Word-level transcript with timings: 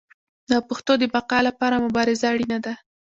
د 0.49 0.51
پښتو 0.67 0.93
د 1.01 1.03
بقا 1.15 1.39
لپاره 1.47 1.83
مبارزه 1.85 2.25
اړینه 2.33 2.57
ده. 2.65 2.73